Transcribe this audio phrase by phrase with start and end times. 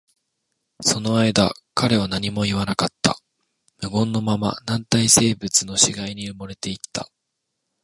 [0.81, 3.19] その間、彼は何も言わなかった。
[3.83, 7.07] 無言のまま、軟体生物の死骸に埋もれていった。